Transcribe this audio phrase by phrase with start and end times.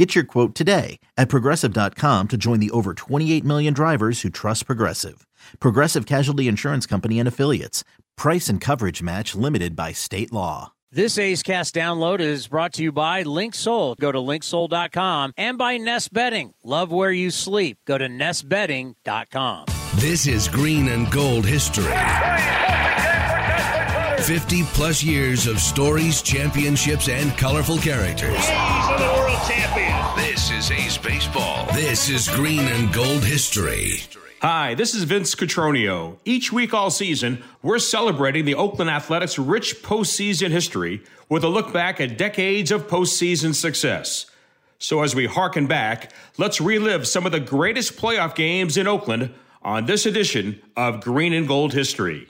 [0.00, 4.64] Get your quote today at progressive.com to join the over 28 million drivers who trust
[4.64, 5.26] Progressive.
[5.58, 7.84] Progressive Casualty Insurance Company and Affiliates.
[8.16, 10.72] Price and coverage match limited by state law.
[10.90, 13.98] This A's Cast download is brought to you by Linksoul.
[13.98, 16.54] Go to linksoul.com and by Nest Bedding.
[16.64, 17.76] Love where you sleep.
[17.86, 19.66] Go to nestbedding.com.
[19.96, 21.92] This is green and gold history.
[24.22, 28.36] 50 plus years of stories, championships, and colorful characters.
[28.36, 30.16] A's are the world champions.
[30.16, 31.66] This is A's Baseball.
[31.72, 34.02] This is green and gold history.
[34.42, 36.18] Hi, this is Vince Cotroneo.
[36.24, 41.72] Each week all season, we're celebrating the Oakland Athletics' rich postseason history with a look
[41.72, 44.26] back at decades of postseason success.
[44.78, 49.34] So as we harken back, let's relive some of the greatest playoff games in Oakland
[49.62, 52.28] on this edition of Green and Gold History.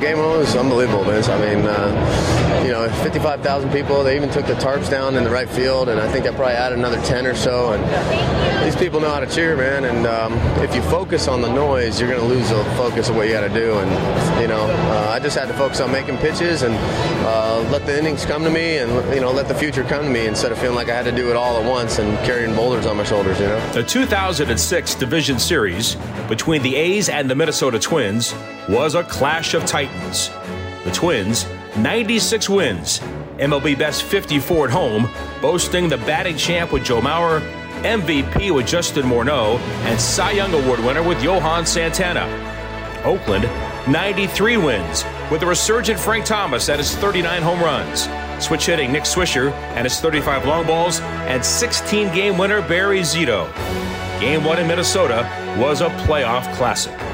[0.00, 1.28] Game one was unbelievable, Vince.
[1.30, 4.04] I mean, uh, you know, 55,000 people.
[4.04, 6.54] They even took the tarps down in the right field, and I think I probably
[6.54, 7.72] added another 10 or so.
[7.72, 9.84] And these people know how to cheer, man.
[9.84, 13.16] And um, if you focus on the noise, you're going to lose the focus of
[13.16, 13.78] what you got to do.
[13.78, 16.74] And you know, uh, I just had to focus on making pitches and
[17.24, 20.10] uh, let the innings come to me, and you know, let the future come to
[20.10, 22.54] me instead of feeling like I had to do it all at once and carrying
[22.54, 23.40] boulders on my shoulders.
[23.40, 23.72] You know.
[23.72, 25.96] The 2006 Division Series
[26.28, 28.34] between the A's and the Minnesota Twins
[28.68, 30.30] was a clash of titans.
[30.84, 33.00] The Twins, 96 wins,
[33.38, 35.08] MLB best 54 at home,
[35.40, 37.40] boasting the batting champ with Joe Mauer,
[37.82, 42.26] MVP with Justin Morneau, and Cy Young Award winner with Johan Santana.
[43.04, 43.44] Oakland,
[43.92, 48.08] 93 wins, with the resurgent Frank Thomas at his 39 home runs,
[48.44, 53.46] switch hitting Nick Swisher and his 35 long balls, and 16 game winner Barry Zito.
[54.20, 57.05] Game one in Minnesota was a playoff classic.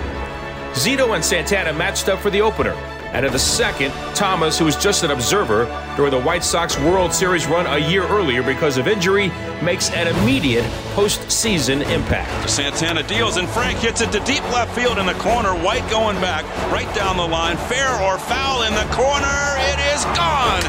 [0.74, 2.72] Zito and Santana matched up for the opener.
[3.12, 5.66] And in the second, Thomas, who was just an observer
[5.96, 9.30] during the White Sox World Series run a year earlier because of injury,
[9.62, 12.48] makes an immediate postseason impact.
[12.48, 15.50] Santana deals and Frank hits it to deep left field in the corner.
[15.50, 17.58] White going back, right down the line.
[17.68, 19.38] Fair or foul in the corner.
[19.60, 20.62] It is gone.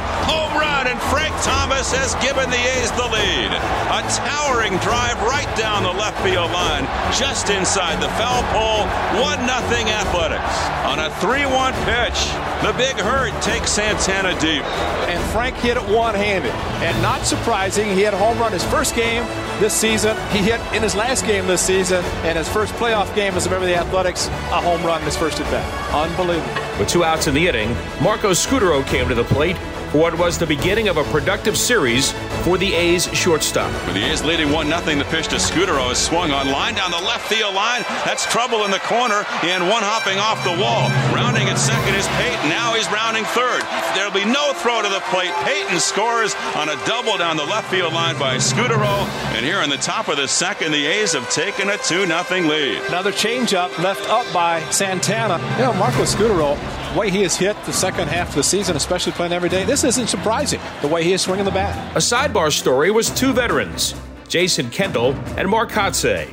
[0.93, 3.51] Home run, and Frank Thomas has given the A's the lead.
[3.91, 8.87] A towering drive right down the left field line, just inside the foul pole.
[9.21, 10.57] 1 0 Athletics.
[10.85, 12.19] On a 3 1 pitch,
[12.63, 14.63] the big hurt takes Santana deep.
[15.09, 16.51] And Frank hit it one handed.
[16.81, 19.23] And not surprising, he had a home run his first game
[19.59, 20.15] this season.
[20.31, 23.49] He hit in his last game this season, and his first playoff game as a
[23.49, 25.65] member of the Athletics, a home run in his first at bat.
[25.93, 26.79] Unbelievable.
[26.79, 29.57] With two outs in the inning, Marco Scutaro came to the plate
[29.93, 33.71] for what was the beginning of a productive series for the A's shortstop.
[33.85, 36.89] With the A's leading 1 0, the pitch to Scutaro is swung on line down
[36.89, 37.83] the left field line.
[38.03, 40.89] That's trouble in the corner and one hopping off the wall.
[41.13, 42.49] Rounding at second is Payton.
[42.49, 43.61] Now he's rounding third.
[43.93, 45.31] There'll be no throw to the plate.
[45.45, 49.05] Payton scores on a double down the left field line by Scutaro.
[49.37, 52.49] And here in the top of the second, the A's have taken a 2 0
[52.49, 52.81] lead.
[52.89, 55.37] Another changeup left up by Santana.
[55.57, 58.75] You know, Marco Scutaro, the way he has hit the second half of the season,
[58.75, 61.95] especially playing every day, this isn't surprising the way he is swinging the bat.
[61.95, 63.95] A sidebar story was two veterans,
[64.27, 66.27] Jason Kendall and Mark Kotsay,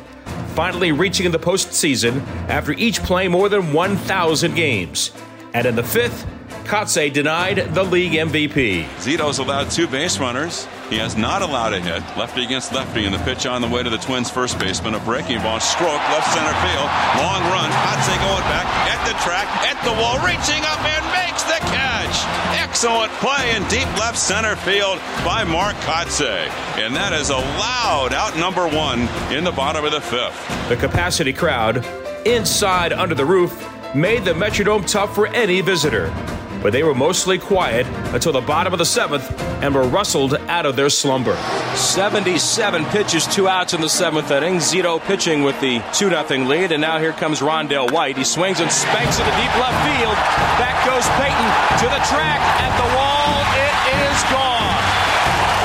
[0.54, 5.12] finally reaching the postseason after each playing more than 1,000 games.
[5.54, 6.26] And in the fifth,
[6.65, 8.84] Kotsay denied the league MVP.
[8.98, 10.66] Zito's allowed two base runners.
[10.88, 12.03] He has not allowed a hit.
[12.16, 14.94] Lefty against lefty in the pitch on the way to the Twins' first baseman.
[14.94, 16.88] A breaking ball, stroke, left center field.
[17.19, 17.70] Long run.
[17.70, 22.16] Kotsay going back at the track, at the wall, reaching up and makes the catch.
[22.59, 26.47] Excellent play in deep left center field by Mark Kotsay.
[26.78, 30.69] And that is allowed out number one in the bottom of the fifth.
[30.69, 31.84] The capacity crowd,
[32.26, 36.12] inside under the roof, made the Metrodome tough for any visitor.
[36.62, 39.24] But they were mostly quiet until the bottom of the seventh
[39.62, 41.36] and were rustled out of their slumber.
[41.74, 44.56] 77 pitches, two outs in the seventh inning.
[44.56, 48.16] Zito pitching with the 2 0 lead, and now here comes Rondell White.
[48.16, 50.16] He swings and spanks it to deep left field.
[50.60, 51.48] Back goes Payton
[51.80, 53.40] to the track at the wall.
[53.56, 54.84] It is gone.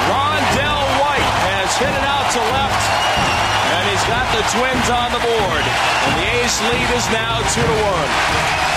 [0.07, 2.83] Rondell White has hit it out to left,
[3.75, 5.65] and he's got the Twins on the board.
[6.07, 7.75] And the A's lead is now 2 to
[8.71, 8.74] 1.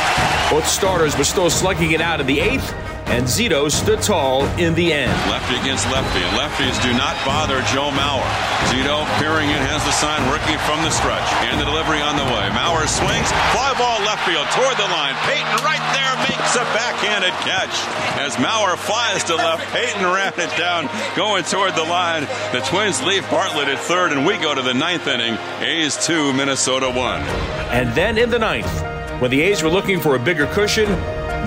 [0.51, 2.73] Both starters were still slugging it out in the eighth,
[3.13, 5.13] and Zito stood tall in the end.
[5.29, 8.25] Lefty against lefty, and lefties do not bother Joe Mauer.
[8.73, 12.25] Zito peering in, has the sign, working from the stretch, and the delivery on the
[12.25, 12.49] way.
[12.57, 15.13] Mauer swings, fly ball left field toward the line.
[15.29, 17.77] Payton right there makes a backhanded catch.
[18.17, 22.25] As Mauer flies to left, Payton ran it down, going toward the line.
[22.57, 25.37] The Twins leave Bartlett at third, and we go to the ninth inning.
[25.61, 27.21] A's two, Minnesota one.
[27.69, 28.73] And then in the ninth,
[29.19, 30.89] when the A's were looking for a bigger cushion,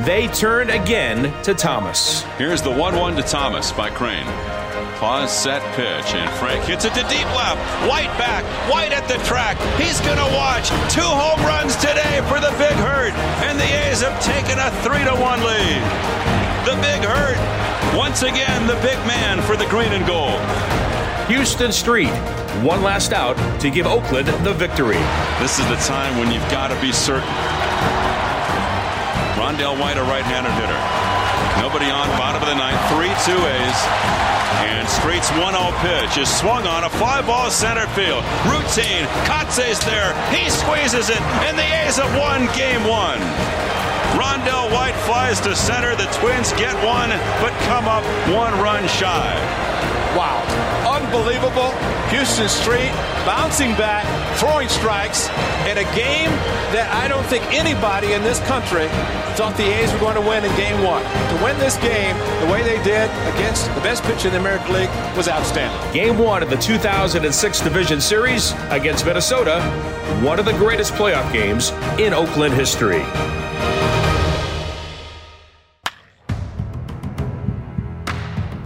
[0.04, 2.24] they turned again to Thomas.
[2.38, 4.26] Here's the 1 1 to Thomas by Crain.
[5.00, 7.58] Pause, set, pitch, and Frank hits it to deep left.
[7.90, 9.58] White back, White at the track.
[9.80, 13.14] He's going to watch two home runs today for the Big Hurt,
[13.48, 15.82] and the A's have taken a 3 to 1 lead.
[16.68, 17.40] The Big Hurt,
[17.98, 20.40] once again, the big man for the green and gold.
[21.32, 22.14] Huston Street,
[22.64, 25.00] one last out to give Oakland the victory.
[25.40, 27.28] This is the time when you've got to be certain.
[29.40, 30.82] Rondell White, a right-handed hitter.
[31.60, 33.80] Nobody on, bottom of the ninth, 3-2 A's.
[34.64, 38.24] And Street's 1-0 pitch is swung on a fly ball center field.
[38.46, 43.20] Routine, Kotsay's there, he squeezes it, and the A's have won game one.
[44.22, 47.10] Rondell White flies to center, the Twins get one,
[47.42, 49.34] but come up one run shy.
[50.16, 50.38] Wow.
[50.86, 51.72] Unbelievable.
[52.14, 52.92] Huston Street
[53.26, 54.06] bouncing back,
[54.38, 55.28] throwing strikes
[55.66, 56.30] in a game
[56.70, 58.88] that I don't think anybody in this country
[59.34, 61.02] thought the A's were going to win in game one.
[61.02, 62.16] To win this game
[62.46, 65.94] the way they did against the best pitcher in the American League was outstanding.
[65.94, 69.62] Game one of the 2006 Division Series against Minnesota,
[70.22, 73.02] one of the greatest playoff games in Oakland history.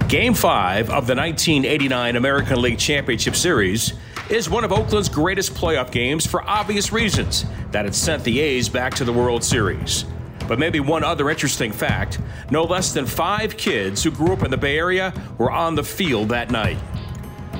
[0.07, 3.93] Game 5 of the 1989 American League Championship Series
[4.29, 8.69] is one of Oakland's greatest playoff games for obvious reasons that it sent the A's
[8.69, 10.05] back to the World Series.
[10.47, 12.19] But maybe one other interesting fact
[12.51, 15.83] no less than five kids who grew up in the Bay Area were on the
[15.83, 16.77] field that night.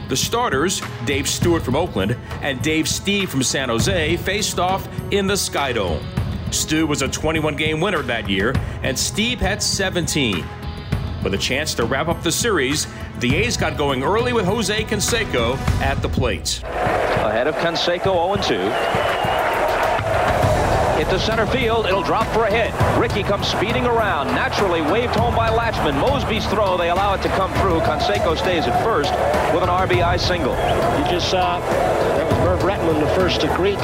[0.07, 5.25] The starters, Dave Stewart from Oakland and Dave Stieb from San Jose, faced off in
[5.25, 5.99] the Skydome.
[6.53, 8.49] Stu was a 21 game winner that year,
[8.83, 10.45] and Stieb had 17.
[11.25, 12.85] With a chance to wrap up the series,
[13.17, 16.61] the A's got going early with Jose Canseco at the plate.
[16.63, 18.59] Ahead of Canseco 0-2.
[20.99, 21.87] Hit to center field.
[21.87, 22.71] It'll drop for a hit.
[22.99, 24.27] Rickey comes speeding around.
[24.27, 25.99] Naturally waved home by Lachemann.
[25.99, 26.77] Moseby's throw.
[26.77, 27.79] They allow it to come through.
[27.79, 29.11] Canseco stays at first
[29.51, 30.53] with an RBI single.
[30.53, 33.79] You just saw that was Merv Rettenmund the first to greet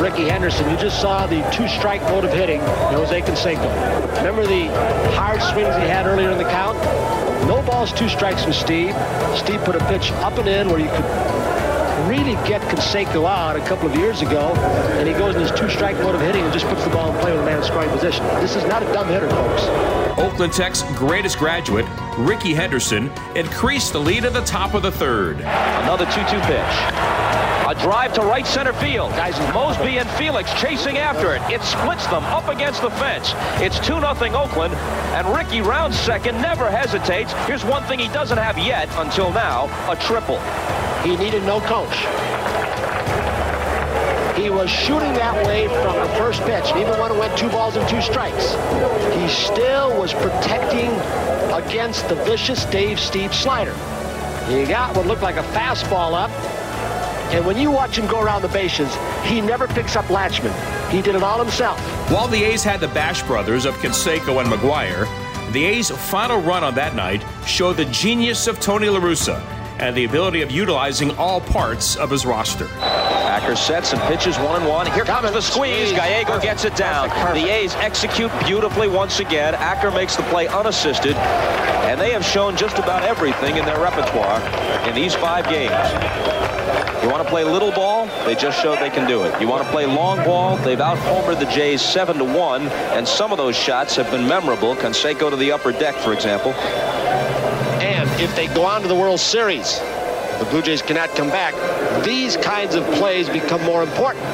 [0.00, 0.70] Rickey Henderson.
[0.70, 4.16] You just saw the two-strike mode of hitting Jose Canseco.
[4.18, 4.66] Remember the
[5.14, 6.76] hard swings he had earlier in the count?
[7.46, 8.94] No balls, two strikes from Steve.
[9.36, 11.04] Steve put a pitch up and in where you could
[12.08, 14.52] really get Canseco out a couple of years ago,
[14.98, 17.20] and he goes in his two-strike mode of hitting and just puts the ball in
[17.20, 18.24] play with a man in scoring position.
[18.40, 19.62] This is not a dumb hitter, folks.
[20.18, 21.86] Oakland Tech's greatest graduate,
[22.18, 25.40] Rickey Henderson, increased the lead at the top of the third.
[25.40, 27.45] Another 2-2 pitch.
[27.66, 29.10] A drive to right center field.
[29.12, 31.42] Guys, Moseby and Felix chasing after it.
[31.50, 33.32] It splits them up against the fence.
[33.60, 37.32] It's 2-0 Oakland, and Rickey rounds second, never hesitates.
[37.48, 40.38] Here's one thing he doesn't have yet, until now, a triple.
[41.02, 41.96] He needed no coach.
[44.38, 47.48] He was shooting that way from the first pitch, and even when it went two
[47.48, 48.52] balls and two strikes,
[49.16, 50.90] he still was protecting
[51.52, 53.74] against the vicious Dave Stieb slider.
[54.46, 56.30] He got what looked like a fastball up,
[57.32, 58.94] and when you watch him go around the bases,
[59.24, 60.54] he never picks up Lachemann.
[60.90, 61.80] He did it all himself.
[62.10, 65.06] While the A's had the Bash brothers of Canseco and McGwire,
[65.52, 69.40] the A's final run on that night showed the genius of Tony La Russa
[69.78, 72.66] and the ability of utilizing all parts of his roster.
[73.26, 74.86] Acker sets and pitches one and one.
[74.92, 75.92] Here comes the squeeze.
[75.92, 77.08] Gallego gets it down.
[77.34, 79.54] The A's execute beautifully once again.
[79.56, 84.40] Acker makes the play unassisted, and they have shown just about everything in their repertoire
[84.88, 85.72] in these five games.
[87.02, 88.06] You want to play little ball?
[88.24, 89.40] They just showed they can do it.
[89.40, 90.56] You want to play long ball?
[90.56, 94.74] They've out-homered the Jays 7 to 1, and some of those shots have been memorable.
[94.74, 96.52] Canseco to the upper deck, for example.
[97.80, 99.80] And if they go on to the World Series,
[100.38, 101.54] the Blue Jays cannot come back.
[102.04, 104.24] These kinds of plays become more important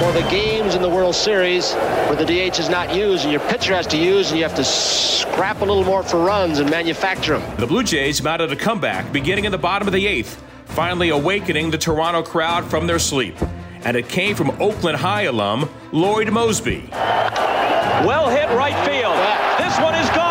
[0.00, 3.40] for the games in the World Series where the DH is not used and your
[3.42, 6.68] pitcher has to use and you have to scrap a little more for runs and
[6.68, 7.56] manufacture them.
[7.56, 11.70] The Blue Jays mounted a comeback beginning in the bottom of the eighth, finally awakening
[11.70, 13.36] the Toronto crowd from their sleep.
[13.84, 16.90] And it came from Oakland High alum Lloyd Moseby.
[16.90, 19.16] Well hit right field.
[19.64, 20.23] This one is gone.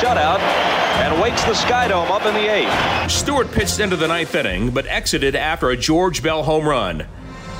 [0.00, 3.10] Shutout and wakes the Skydome up in the eighth.
[3.10, 7.06] Stewart pitched into the ninth inning, but exited after a George Bell home run.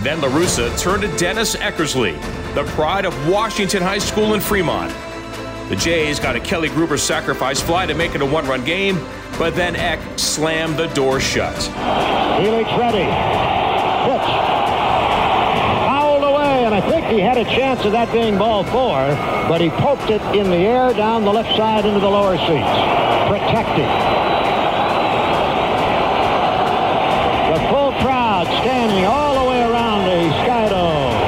[0.01, 2.15] Then LaRussa turned to Dennis Eckersley,
[2.55, 4.91] the pride of Washington High School in Fremont.
[5.69, 8.99] The Jays got a Kelly Gruber sacrifice fly to make it a one run game,
[9.39, 11.57] but then Eck slammed the door shut.
[12.43, 13.05] Felix ready.
[14.07, 14.70] Pitch.
[16.81, 19.05] I think he had a chance of that being ball four,
[19.53, 22.77] but he poked it in the air down the left side into the lower seats.
[23.29, 23.85] Protected.
[27.53, 31.21] The full crowd standing all the way around the Skydome.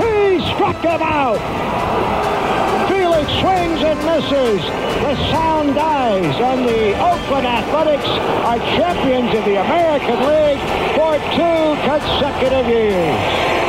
[0.00, 1.36] He struck him out
[2.88, 4.64] Felix swings and misses.
[5.04, 10.64] The sound dies, and the Oakland Athletics are champions of the American League
[10.96, 13.61] for two consecutive years.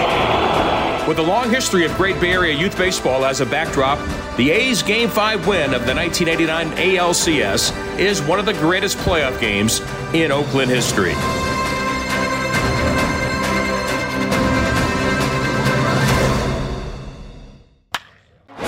[1.08, 4.00] With a long history of great Bay Area youth baseball as a backdrop,
[4.38, 9.38] the A's Game 5 win of the 1989 ALCS is one of the greatest playoff
[9.42, 9.82] games
[10.14, 11.14] in Oakland history.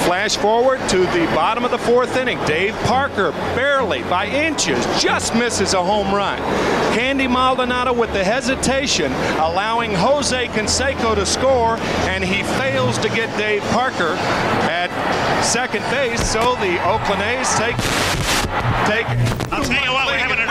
[0.04, 2.38] Flash forward to the bottom of the fourth inning.
[2.46, 6.38] Dave Parker barely by inches just misses a home run.
[6.96, 9.12] Candy Maldonado with the hesitation,
[9.42, 11.76] allowing Jose Canseco to score,
[12.08, 14.14] and he fails to get Dave Parker
[14.72, 14.90] at
[15.44, 16.26] second base.
[16.32, 17.76] So the Oakland A's take
[18.88, 19.06] take.
[19.52, 20.48] I'll tell you what, we're having an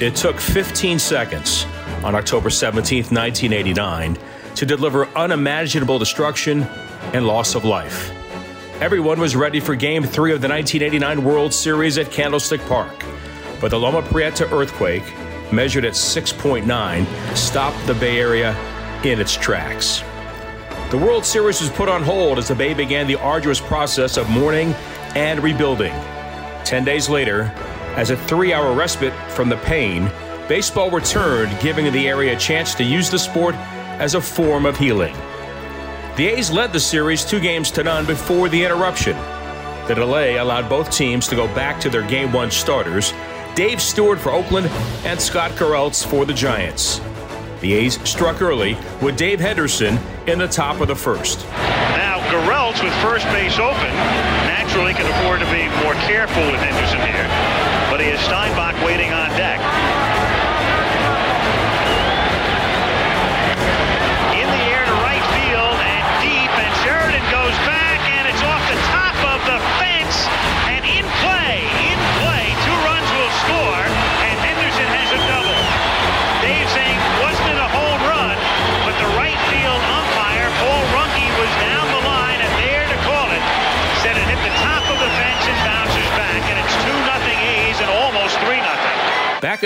[0.00, 1.66] It took 15 seconds
[2.04, 4.16] on October 17, 1989,
[4.54, 6.62] to deliver unimaginable destruction
[7.12, 8.12] and loss of life.
[8.80, 13.04] Everyone was ready for Game 3 of the 1989 World Series at Candlestick Park,
[13.60, 15.04] but the Loma Prieta earthquake,
[15.52, 18.54] measured at 6.9, stopped the Bay Area
[19.04, 20.02] in its tracks.
[20.90, 24.30] The World Series was put on hold as the Bay began the arduous process of
[24.30, 24.72] mourning
[25.14, 25.92] and rebuilding.
[26.64, 27.52] Ten days later,
[27.96, 30.10] as a three hour respite from the pain,
[30.48, 33.54] baseball returned, giving the area a chance to use the sport
[33.98, 35.14] as a form of healing.
[36.16, 39.16] The A's led the series two games to none before the interruption.
[39.86, 43.12] The delay allowed both teams to go back to their Game 1 starters,
[43.56, 44.66] Dave Stewart for Oakland
[45.06, 47.00] and Scott Garrelts for the Giants.
[47.62, 51.40] The A's struck early with Dave Henderson in the top of the first.
[51.96, 53.96] Now, Garrelts with first base open
[54.44, 57.24] naturally can afford to be more careful with Henderson here,
[57.88, 59.95] but he has Steinbach waiting on deck.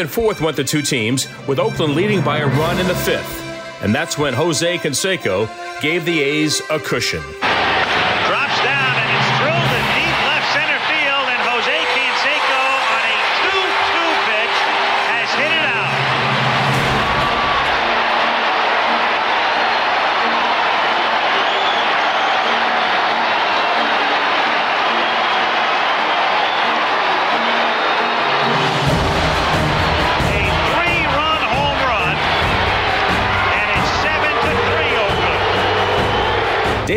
[0.01, 3.41] And forth went the two teams, with Oakland leading by a run in the fifth.
[3.83, 5.49] And that's when Jose Canseco
[5.81, 7.23] gave the A's a cushion.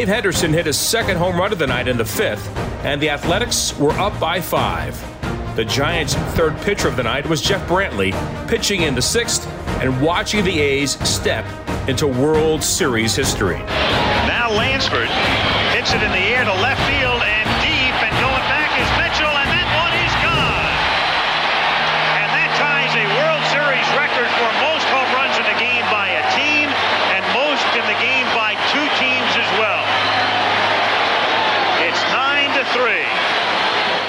[0.03, 2.45] Dave Henderson hit his second home run of the night in the fifth,
[2.83, 5.01] and the Athletics were up by five.
[5.55, 8.11] The Giants' third pitcher of the night was Jeff Brantley,
[8.49, 9.47] pitching in the sixth
[9.79, 11.45] and watching the A's step
[11.87, 13.59] into World Series history.
[14.27, 15.07] Now Lansford
[15.71, 17.02] hits it in the air to left field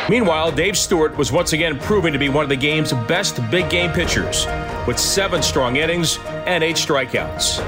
[0.08, 3.70] Meanwhile, Dave Stewart was once again proving to be one of the game's best big
[3.70, 4.44] game pitchers,
[4.87, 7.64] with seven strong innings and eight strikeouts.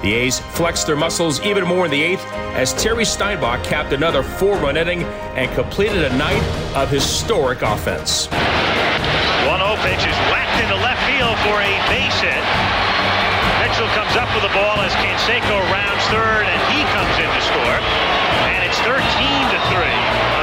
[0.00, 4.22] The A's flexed their muscles even more in the eighth as Terry Steinbach capped another
[4.22, 5.02] four run inning
[5.34, 6.42] and completed a night
[6.76, 8.30] of historic offense.
[8.30, 8.38] 1
[9.58, 12.46] 0 pitch is whacked into left field for a base hit.
[13.58, 17.42] Mitchell comes up with the ball as Canseco rounds third, and he comes in to
[17.42, 17.78] score.
[18.54, 20.35] And it's 13 to 3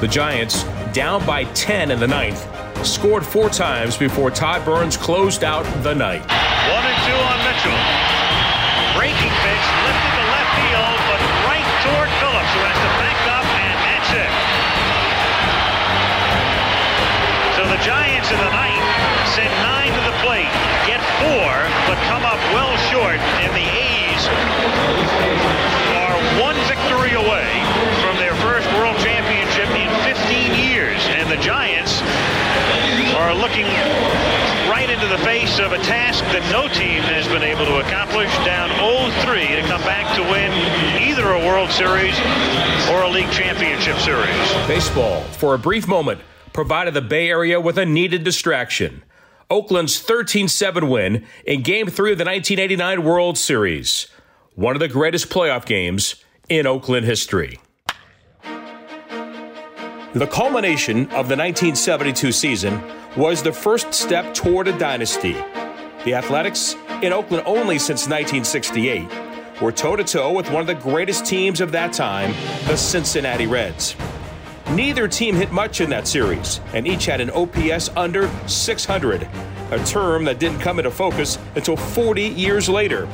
[0.00, 0.64] The Giants,
[0.96, 2.40] down by 10 in the ninth,
[2.86, 6.24] scored four times before Todd Burns closed out the night.
[6.24, 7.76] One and two on Mitchell.
[8.96, 11.20] breaking pitch lifted to left field, but
[11.52, 14.32] right toward Phillips, who has to back up, and that's it.
[17.60, 18.88] So the Giants in the ninth
[19.36, 20.48] send nine to the plate,
[20.88, 21.52] get four,
[21.84, 24.24] but come up well short, and the A's
[25.92, 27.52] are one victory away
[28.00, 29.09] from their first World Championship in 15
[30.34, 32.00] years, and the Giants
[33.16, 33.66] are looking
[34.70, 38.30] right into the face of a task that no team has been able to accomplish,
[38.44, 40.52] down 0-3 to come back to win
[41.02, 42.14] either a World Series
[42.90, 44.66] or a League Championship Series.
[44.66, 46.20] Baseball, for a brief moment,
[46.52, 49.02] provided the Bay Area with a needed distraction.
[49.50, 54.06] Oakland's 13 7 win in Game 3 of the 1989 World Series,
[54.54, 56.16] one of the greatest playoff games
[56.48, 57.58] in Oakland history.
[60.12, 62.82] The culmination of the 1972 season
[63.16, 65.34] was the first step toward a dynasty.
[66.04, 69.08] The Athletics, in Oakland only since 1968,
[69.62, 72.32] were toe to toe with one of the greatest teams of that time,
[72.66, 73.94] the Cincinnati Reds.
[74.72, 79.28] Neither team hit much in that series, and each had an OPS under 600,
[79.70, 83.08] a term that didn't come into focus until 40 years later.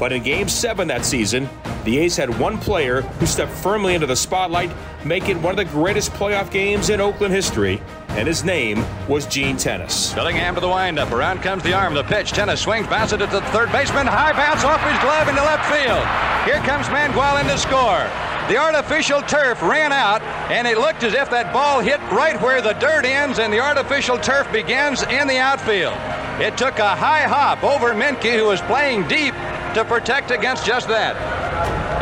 [0.00, 1.48] But in Game 7 that season,
[1.84, 4.70] the A's had one player who stepped firmly into the spotlight,
[5.04, 9.56] making one of the greatest playoff games in Oakland history, and his name was Gene
[9.56, 10.12] Tenace.
[10.12, 11.10] Billingham to the windup.
[11.10, 11.94] Around comes the arm.
[11.94, 12.32] The pitch.
[12.32, 14.06] Tenace swings, bounces it to the third baseman.
[14.06, 16.04] High bounce off his glove into left field.
[16.44, 18.06] Here comes Mangual in to score.
[18.48, 20.20] The artificial turf ran out,
[20.50, 23.60] and it looked as if that ball hit right where the dirt ends and the
[23.60, 25.96] artificial turf begins in the outfield.
[26.40, 29.34] It took a high hop over Menke, who was playing deep,
[29.74, 31.41] to protect against just that.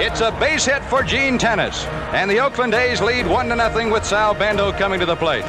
[0.02, 3.90] It's a base hit for Gene Tenace, and the Oakland A's lead 1 to nothing
[3.90, 5.45] with Sal Bando coming to the plate.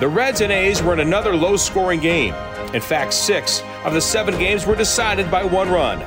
[0.00, 2.34] The Reds and A's were in another low scoring game.
[2.74, 6.04] In fact, six of the seven games were decided by one run.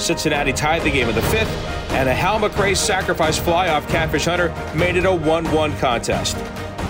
[0.00, 1.48] Cincinnati tied the game in the fifth,
[1.92, 6.36] and a Hal McRae sacrifice fly off Catfish Hunter made it a 1 1 contest.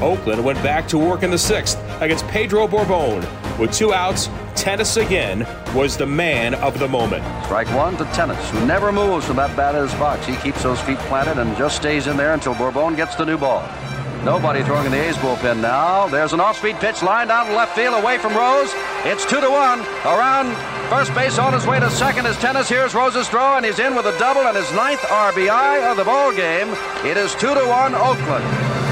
[0.00, 3.20] Oakland went back to work in the sixth against Pedro Borbon.
[3.58, 4.30] With two outs,
[4.68, 7.24] Tenace again was the man of the moment.
[7.46, 10.26] Strike one to Tenace, who never moves from that batter's box.
[10.26, 13.38] He keeps those feet planted and just stays in there until Borbon gets the new
[13.38, 13.66] ball.
[14.26, 16.06] Nobody throwing in the A's bullpen now.
[16.08, 18.70] There's an off-speed pitch line down left field away from Rose.
[19.06, 19.80] It's two to one.
[20.04, 20.54] Around
[20.90, 22.68] first base on his way to second is Tenace.
[22.68, 26.04] Here's Rose's throw, and he's in with a double and his ninth RBI of the
[26.04, 26.68] ball game.
[27.06, 28.44] It is two to one Oakland.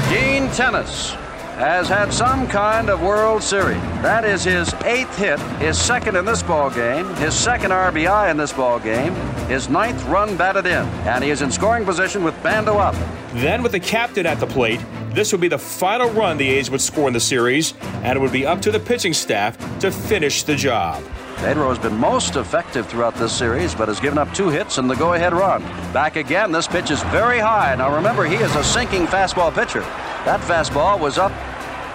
[0.09, 1.13] Gene Tenace
[1.57, 3.81] has had some kind of World Series.
[4.03, 8.37] That is his eighth hit, his second in this ball game, his second RBI in
[8.37, 9.15] this ball game,
[9.47, 12.93] his ninth run batted in, and he is in scoring position with Bando up.
[13.33, 14.79] Then, with the captain at the plate,
[15.15, 18.21] this would be the final run the A's would score in the series, and it
[18.21, 21.03] would be up to the pitching staff to finish the job.
[21.37, 24.87] Pedro has been most effective throughout this series, but has given up two hits and
[24.87, 25.63] the go ahead run.
[25.91, 27.75] Back again, this pitch is very high.
[27.75, 29.81] Now remember, he is a sinking fastball pitcher.
[30.25, 31.31] That fastball was up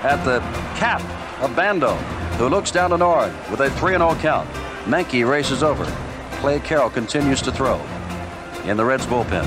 [0.02, 0.40] at the
[0.78, 1.00] cap
[1.42, 1.94] of Bando,
[2.36, 4.48] who looks down to Nord with a 3 0 count.
[4.84, 5.84] Menke races over.
[6.40, 7.80] Clay Carroll continues to throw
[8.64, 9.46] in the Reds bullpen.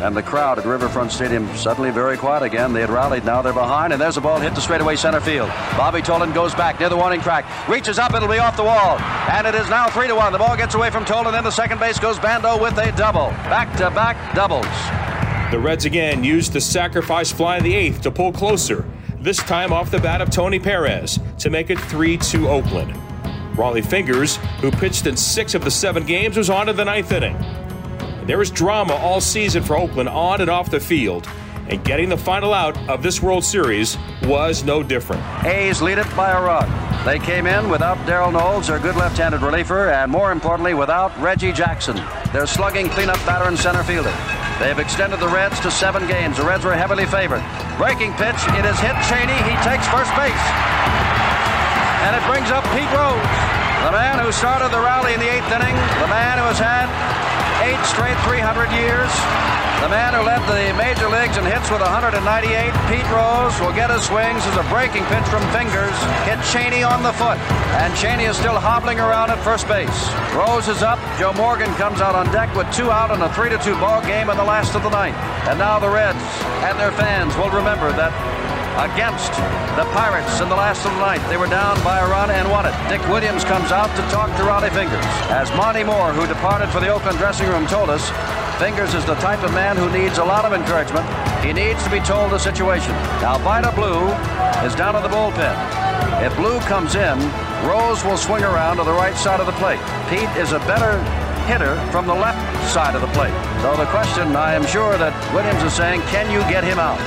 [0.00, 2.74] And the crowd at Riverfront Stadium suddenly very quiet again.
[2.74, 3.24] They had rallied.
[3.24, 5.48] Now they're behind, and there's a ball hit to straightaway center field.
[5.76, 8.98] Bobby Tolan goes back near the warning track, reaches up, it'll be off the wall,
[9.30, 10.32] and it is now three to one.
[10.32, 13.28] The ball gets away from Tolan, then the second base goes Bando with a double,
[13.48, 14.66] back-to-back doubles.
[15.50, 18.84] The Reds again used the sacrifice fly in the eighth to pull closer.
[19.26, 22.92] This time off the bat of Tony Perez to make it 3 2 Oakland.
[23.56, 27.10] Rollie Fingers, who pitched in six of the seven games, was on to the ninth
[27.10, 27.36] inning.
[28.24, 31.28] There was drama all season for Oakland on and off the field,
[31.68, 35.22] and getting the final out of this World Series was no different.
[35.44, 36.68] A's lead it by a run.
[37.04, 41.52] They came in without Darold Knowles, their good left-handed reliever, and more importantly, without Reggie
[41.52, 41.96] Jackson,
[42.32, 44.12] their slugging cleanup batter and center fielder.
[44.58, 46.38] They've extended the Reds to seven games.
[46.38, 47.44] The Reds were heavily favored.
[47.76, 48.40] Breaking pitch.
[48.56, 49.36] It is hit Chaney.
[49.46, 50.44] He takes first base.
[52.08, 53.20] And it brings up Pete Rose,
[53.84, 56.88] the man who started the rally in the eighth inning, the man who has had
[57.66, 59.10] eight straight 300 years.
[59.82, 62.14] The man who led the major leagues in hits with 198,
[62.86, 67.02] Pete Rose, will get his swings as a breaking pitch from Fingers hit Chaney on
[67.02, 67.36] the foot.
[67.82, 69.98] And Chaney is still hobbling around at first base.
[70.32, 70.98] Rose is up.
[71.18, 74.30] Joe Morgan comes out on deck with two out in a 3 2 ball game
[74.30, 75.18] in the last of the ninth.
[75.50, 76.22] And now the Reds
[76.62, 78.14] and their fans will remember that
[78.76, 79.32] against
[79.80, 81.24] the Pirates in the last of the ninth.
[81.28, 82.74] They were down by a run and won it.
[82.88, 85.04] Dick Williams comes out to talk to Rollie Fingers.
[85.32, 88.04] As Monte Moore, who departed for the Oakland dressing room, told us,
[88.60, 91.04] Fingers is the type of man who needs a lot of encouragement.
[91.44, 92.92] He needs to be told the situation.
[93.20, 94.08] Now, Vida Blue
[94.64, 95.52] is down in the bullpen.
[96.24, 97.18] If Blue comes in,
[97.68, 99.80] Rose will swing around to the right side of the plate.
[100.08, 100.96] Pete is a better
[101.44, 102.40] hitter from the left
[102.72, 103.36] side of the plate.
[103.60, 106.98] So the question, I am sure that Williams is saying, can you get him out?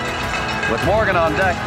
[0.71, 1.57] With Morgan on deck,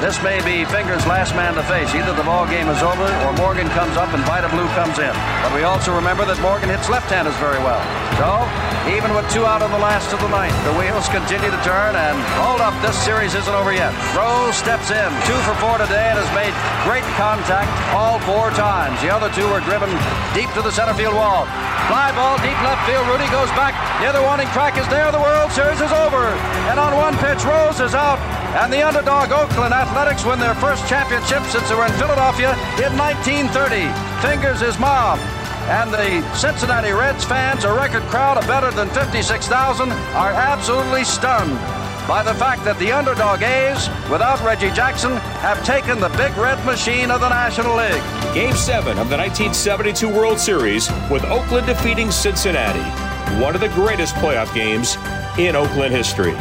[0.00, 1.94] this may be Fingers' last man to face.
[1.94, 5.12] Either the ball game is over or Morgan comes up and Vida Blue comes in.
[5.44, 8.07] But we also remember that Morgan hits left-handers very well.
[8.18, 8.42] So,
[8.90, 11.94] even with two out in the last of the ninth, the wheels continue to turn
[11.94, 13.94] and hold up, this series isn't over yet.
[14.10, 16.50] Rose steps in, two for four today and has made
[16.82, 18.98] great contact all four times.
[19.06, 19.86] The other two were driven
[20.34, 21.46] deep to the center field wall.
[21.86, 23.06] Fly ball, deep left field.
[23.06, 23.78] Rudi goes back.
[24.02, 25.14] The other warning track is there.
[25.14, 26.34] The World Series is over.
[26.66, 28.18] And on one pitch, Rose is out.
[28.58, 32.98] And the underdog Oakland Athletics win their first championship since they were in Philadelphia in
[32.98, 33.86] 1930.
[34.26, 35.22] Fingers his mom.
[35.68, 41.52] And the Cincinnati Reds fans, a record crowd of better than 56,000, are absolutely stunned
[42.08, 45.12] by the fact that the underdog A's, without Reggie Jackson,
[45.44, 48.02] have taken the big red machine of the National League.
[48.32, 52.80] Game 7 of the 1972 World Series with Oakland defeating Cincinnati.
[53.38, 54.96] One of the greatest playoff games
[55.38, 56.32] in Oakland history.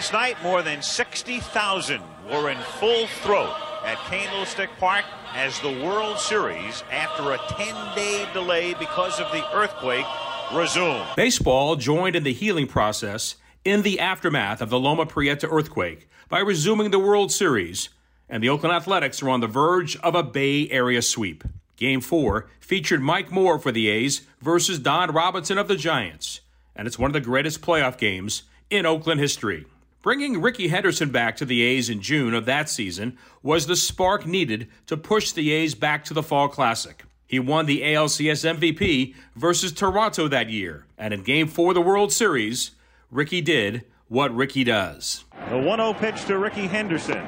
[0.00, 6.18] Last night, more than 60,000 were in full throat at Candlestick Park as the World
[6.18, 10.06] Series, after a 10 day delay because of the earthquake,
[10.54, 11.04] resumed.
[11.16, 16.38] Baseball joined in the healing process in the aftermath of the Loma Prieta earthquake by
[16.38, 17.90] resuming the World Series,
[18.26, 21.44] and the Oakland Athletics are on the verge of a Bay Area sweep.
[21.76, 26.40] Game 4 featured Mike Moore for the A's versus Don Robinson of the Giants,
[26.74, 29.66] and it's one of the greatest playoff games in Oakland history.
[30.02, 34.26] Bringing Rickey Henderson back to the A's in June of that season was the spark
[34.26, 37.04] needed to push the A's back to the Fall Classic.
[37.26, 41.82] He won the ALCS MVP versus Toronto that year, and in Game 4 of the
[41.82, 42.70] World Series,
[43.10, 45.24] Rickey did what Rickey does.
[45.50, 47.22] The 1 0 pitch to Rickey Henderson.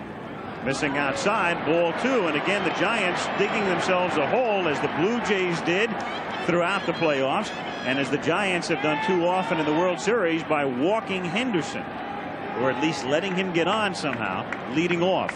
[0.65, 2.27] Missing outside, ball two.
[2.27, 5.91] And again, the Giants digging themselves a hole as the Blue Jays did
[6.47, 7.51] throughout the playoffs,
[7.85, 11.85] and as the Giants have done too often in the World Series by walking Henderson
[12.61, 15.33] or at least letting him get on somehow, leading off.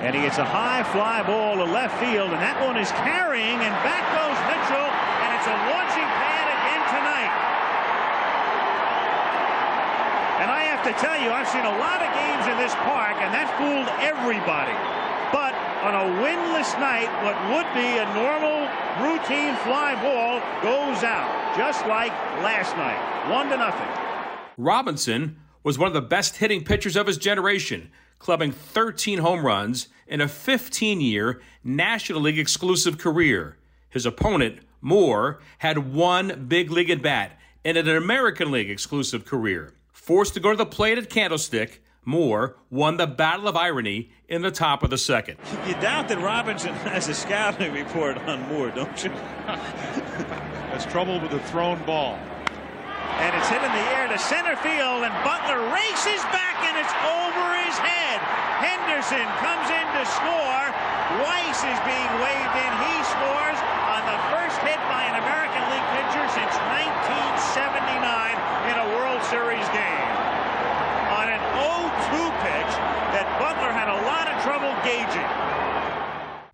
[0.00, 3.60] And he gets a high fly ball to left field, and that one is carrying,
[3.60, 7.32] and back goes Mitchell, and it's a launching pad again tonight.
[10.40, 13.20] And I have to tell you, I've seen a lot of games in this park,
[13.20, 14.72] and that fooled everybody.
[15.36, 15.52] But
[15.84, 18.68] on a winless night, what would be a normal
[19.04, 22.96] routine fly ball goes out, just like last night,
[23.28, 23.88] one to nothing.
[24.56, 29.88] Robinson was one of the best hitting pitchers of his generation, clubbing 13 home runs
[30.06, 33.56] in a 15 year National League exclusive career.
[33.88, 39.74] His opponent, Moore, had one big league at bat in an American League exclusive career.
[39.92, 44.42] Forced to go to the plate at Candlestick, Moore won the Battle of Irony in
[44.42, 45.36] the top of the second.
[45.66, 49.10] You doubt that Robinson has a scouting report on Moore, don't you?
[50.70, 52.16] Has trouble with the thrown ball.
[53.18, 56.94] And it's hit in the air to center field, and Butler races back, and it's
[57.02, 58.18] over his head.
[58.62, 60.66] Henderson comes in to score.
[61.26, 62.70] Weiss is being waved in.
[62.86, 67.90] He scores on the first hit by an American League pitcher since 1979
[68.70, 70.10] in a World Series game.
[71.18, 72.72] On an 0-2 pitch
[73.12, 75.26] that Butler had a lot of trouble gauging.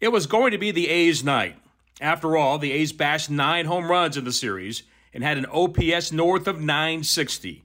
[0.00, 1.56] It was going to be the A's night.
[2.00, 4.82] After all, the A's bashed nine home runs in the series
[5.16, 7.64] and had an OPS north of 960.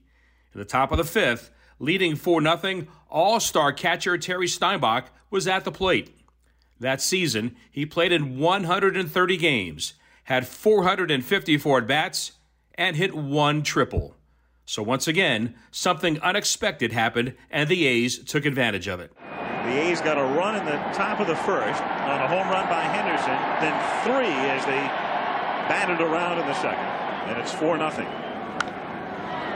[0.54, 5.46] In the top of the fifth, leading 4 0, all star catcher Terry Steinbach was
[5.46, 6.16] at the plate.
[6.80, 9.92] That season, he played in 130 games,
[10.24, 12.32] had 454 at bats,
[12.74, 14.16] and hit one triple.
[14.64, 19.12] So once again, something unexpected happened, and the A's took advantage of it.
[19.18, 22.66] The A's got a run in the top of the first on a home run
[22.70, 24.80] by Henderson, then three as they
[25.68, 28.08] batted around in the second and it's 4 nothing.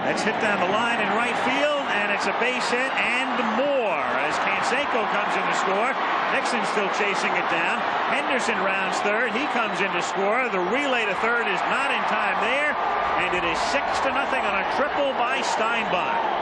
[0.05, 4.07] That's hit down the line in right field, and it's a base hit and more
[4.23, 5.91] as Canseco comes in to score.
[6.31, 7.83] Nixon still chasing it down.
[8.15, 9.35] Henderson rounds third.
[9.35, 10.47] He comes in to score.
[10.49, 12.79] The relay to third is not in time there,
[13.19, 16.36] and it is 6 to nothing on a triple by Steinbach.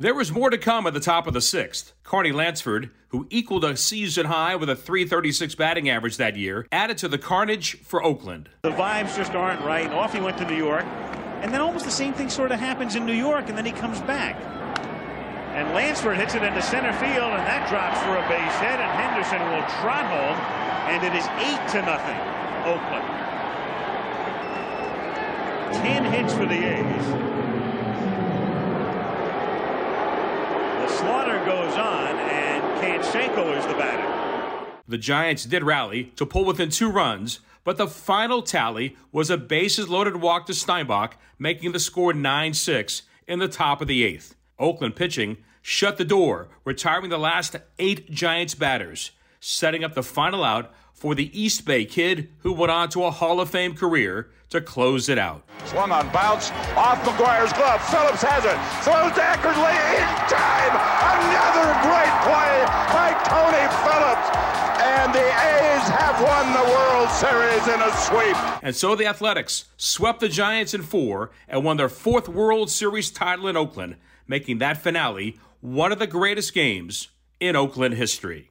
[0.00, 1.92] There was more to come at the top of the sixth.
[2.04, 6.96] Carney Lansford, who equaled a season high with a 336 batting average that year, added
[6.98, 8.48] to the carnage for Oakland.
[8.62, 10.86] The vibes just aren't right, off he went to New York.
[11.42, 13.72] And then almost the same thing sort of happens in New York, and then he
[13.72, 14.40] comes back.
[15.52, 18.90] And Lansford hits it into center field, and that drops for a base hit, and
[18.96, 20.40] Henderson will trot home,
[20.88, 22.16] and it is 8 to nothing,
[22.64, 23.04] Oakland.
[25.84, 27.49] 10 hits for the A's.
[31.00, 34.70] Slaughter goes on, and Canseco is the batter.
[34.86, 39.38] The Giants did rally to pull within two runs, but the final tally was a
[39.38, 44.04] bases loaded walk to Steinbach, making the score 9 6 in the top of the
[44.04, 44.34] eighth.
[44.58, 50.44] Oakland pitching shut the door, retiring the last eight Giants batters, setting up the final
[50.44, 54.30] out for the East Bay kid who went on to a Hall of Fame career
[54.50, 55.42] to close it out.
[55.64, 57.80] Swung on bounce off McGwire's glove.
[57.88, 58.58] Phillips has it.
[58.84, 60.74] Throws to Eckersley in time.
[61.00, 62.52] Another great play
[62.92, 64.28] by Tony Phillips.
[64.82, 68.62] And the A's have won the World Series in a sweep.
[68.62, 73.10] And so the Athletics swept the Giants in four and won their fourth World Series
[73.10, 78.50] title in Oakland, making that finale one of the greatest games in Oakland history.